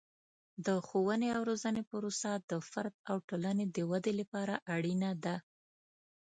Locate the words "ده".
5.23-5.35